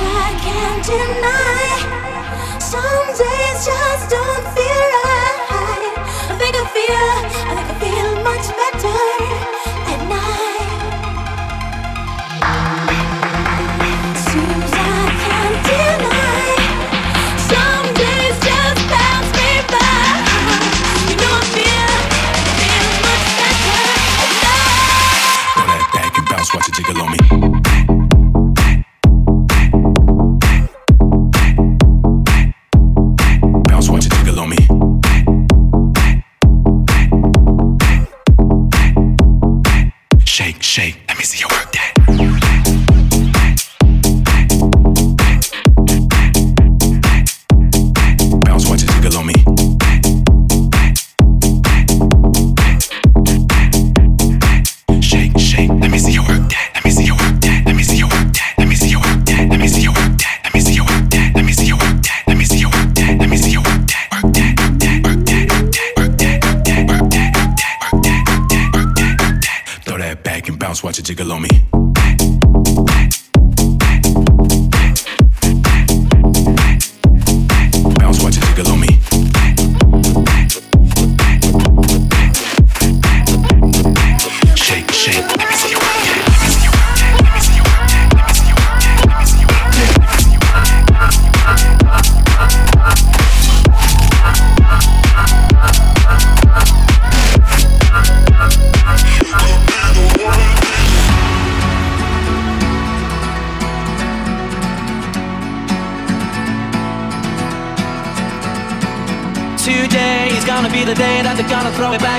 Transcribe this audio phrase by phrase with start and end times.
[0.00, 2.60] I can't deny.
[2.60, 5.94] Some days just don't feel right.
[6.30, 7.56] I think I feel.
[7.58, 7.65] I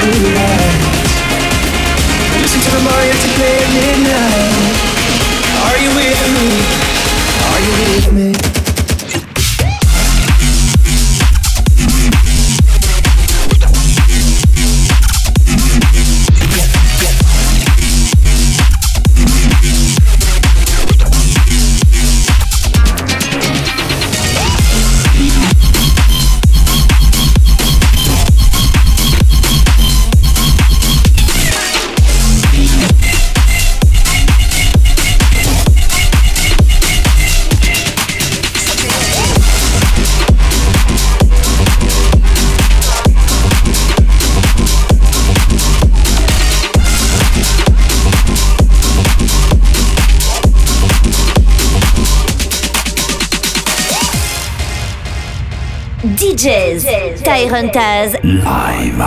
[0.00, 1.12] blue lights.
[2.40, 4.76] Listen to the mariachi play at midnight.
[5.66, 6.48] Are you with me?
[7.50, 8.61] Are you with me?
[57.22, 58.18] Tyrone Taz.
[58.24, 58.98] Live.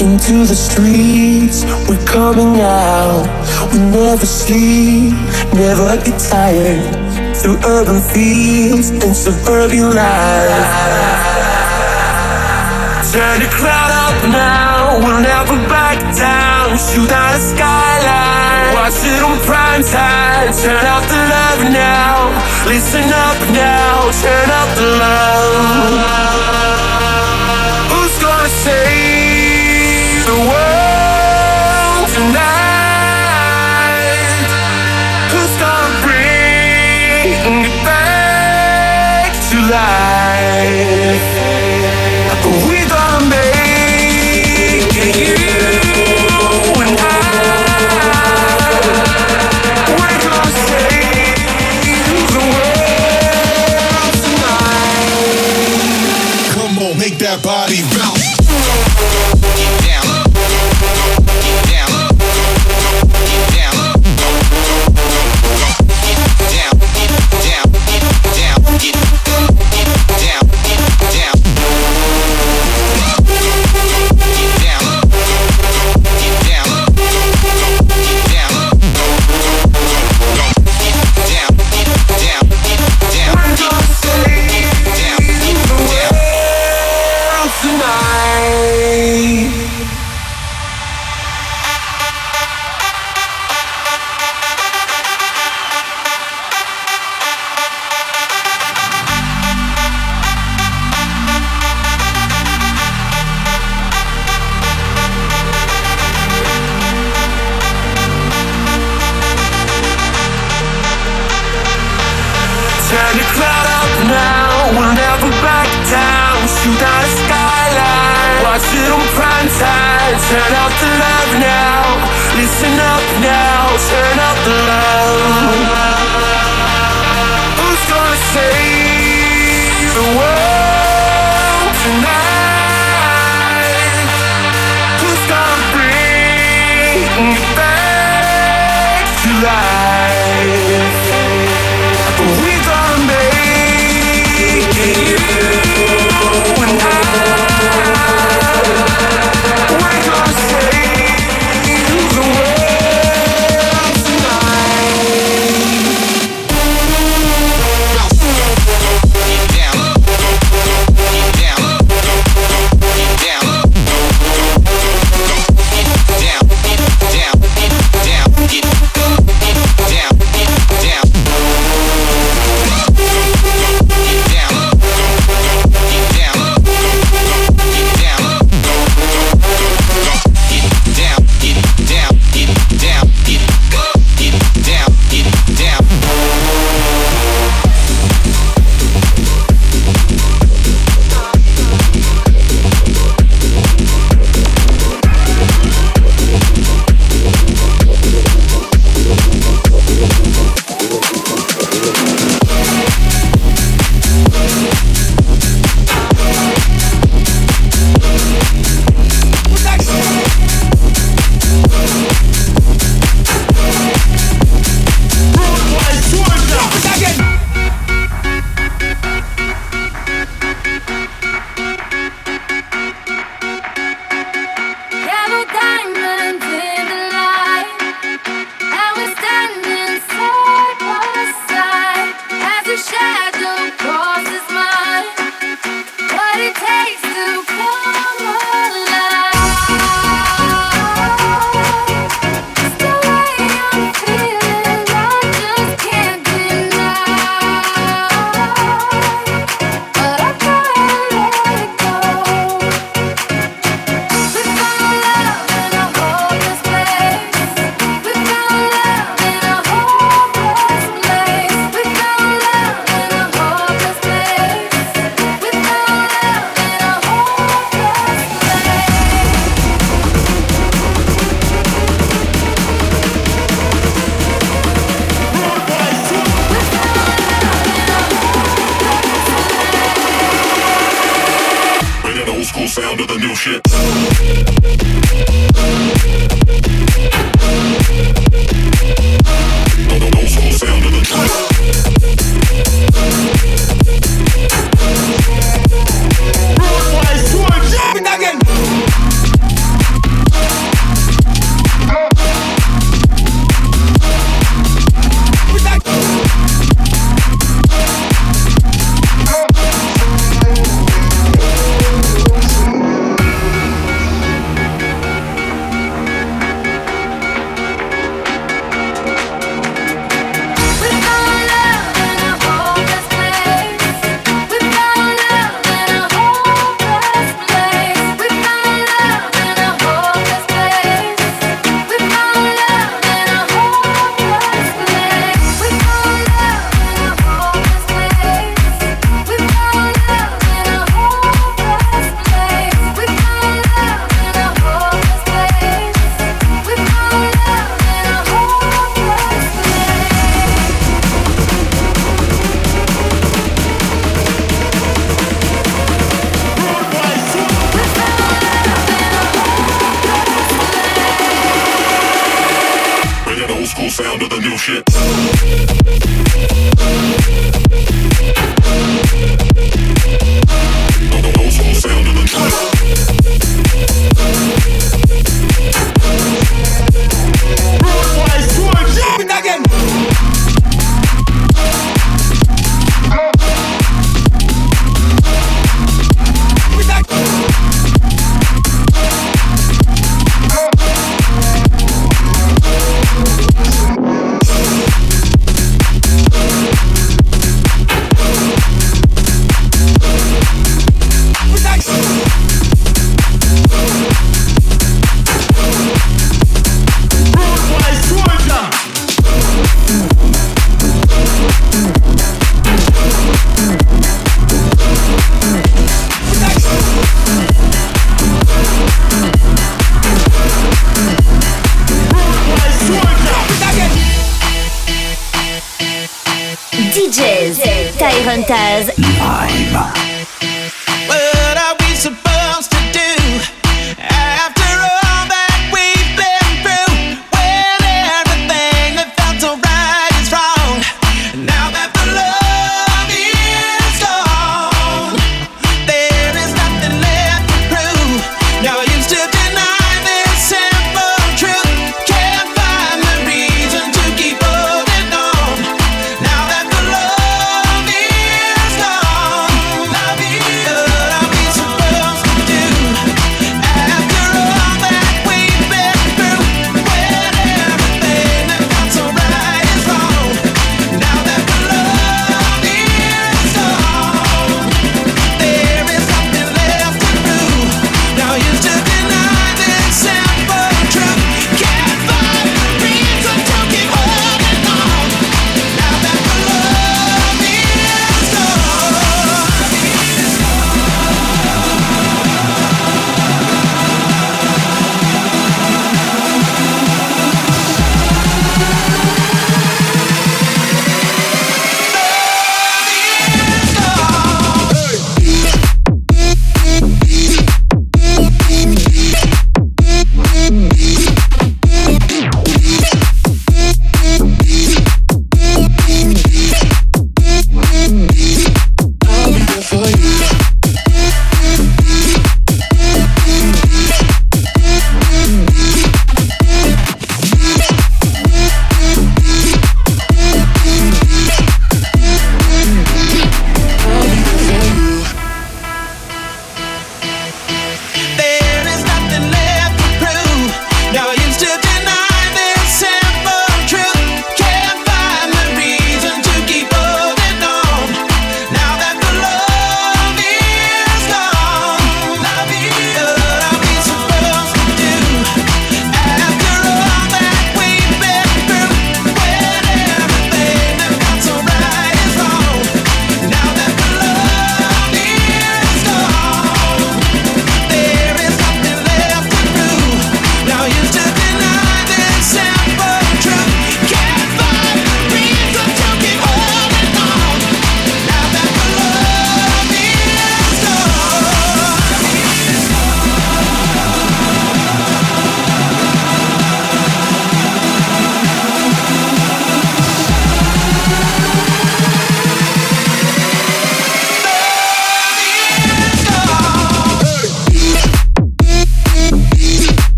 [0.00, 3.28] Into the streets, we're coming out.
[3.74, 5.12] We never sleep,
[5.52, 7.36] never get tired.
[7.36, 10.64] Through urban fields and suburban life.
[13.12, 16.78] Turn the crowd up now, we'll never back down.
[16.78, 20.54] Shoot out a skyline, watch it on prime time.
[20.54, 22.13] Turn out the love now.
[22.66, 26.53] Listen up now, turn up the love.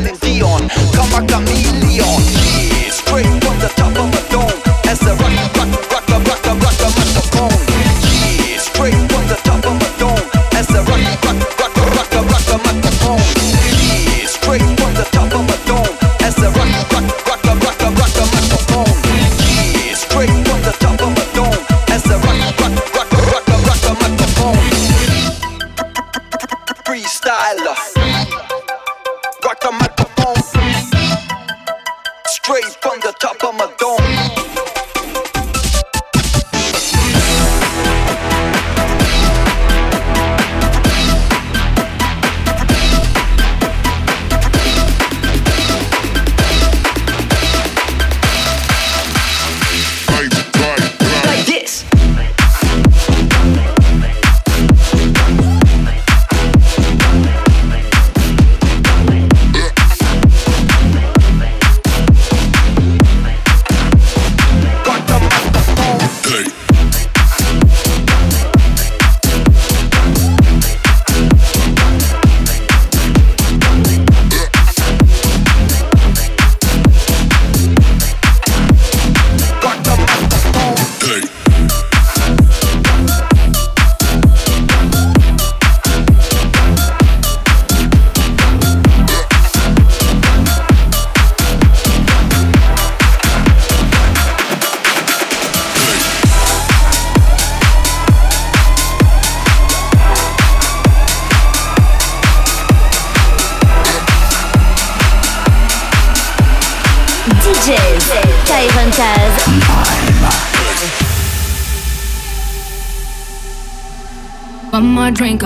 [0.00, 0.31] Drink,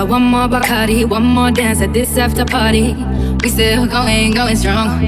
[0.07, 2.93] one more Bacardi, one more dance at this after party.
[3.43, 4.99] We still going, going strong.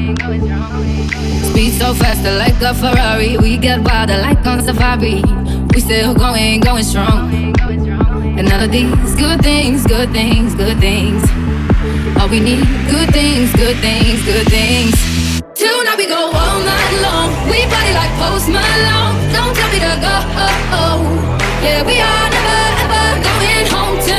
[1.49, 3.38] Speed so faster like a Ferrari.
[3.38, 5.23] We get wilder like on safari.
[5.73, 7.31] We still going, going strong.
[8.38, 11.23] And all of these good things, good things, good things.
[12.19, 14.95] All we need, good things, good things, good things.
[15.55, 17.29] Tonight we go all night long.
[17.49, 19.15] We party like Post Malone.
[19.31, 20.15] Don't tell me to go.
[21.63, 24.18] Yeah, we are never ever going home tonight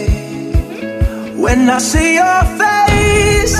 [1.41, 3.57] when I see your face,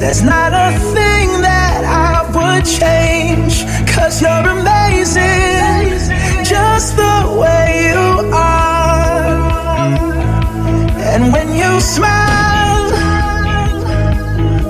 [0.00, 3.66] there's not a thing that I would change.
[3.92, 5.98] Cause you're amazing,
[6.44, 9.34] just the way you are.
[11.12, 12.90] And when you smile,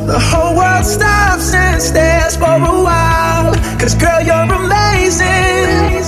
[0.07, 3.55] the whole world stops and stares for a while.
[3.79, 6.01] Cause girl, you're amazing,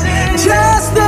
[0.49, 1.08] just the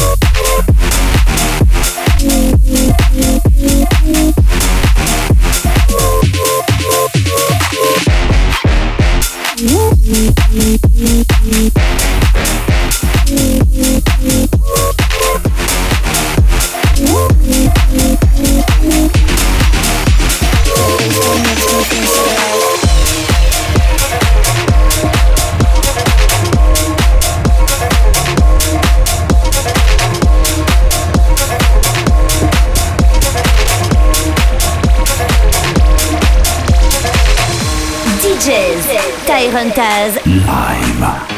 [39.63, 40.17] Montez.
[40.25, 41.30] Live.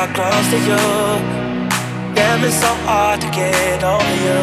[0.00, 0.80] how close to you.
[2.14, 4.40] Damn, it's so hard to get over you.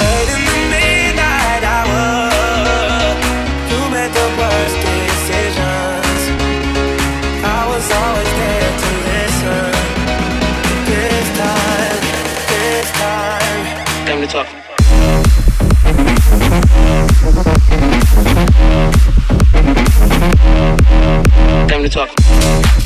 [0.00, 3.12] Late in the midnight hour,
[3.70, 6.20] you made the worst decisions.
[7.44, 9.72] I was always there to listen.
[10.88, 12.00] This time,
[12.48, 13.64] this time,
[14.06, 14.48] time to talk.
[21.68, 22.85] Time to talk.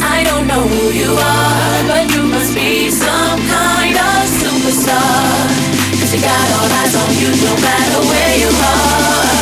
[0.00, 5.36] I don't know who you are, but you must be some kind of superstar.
[6.00, 9.41] Cause you got all eyes on you no matter where you are.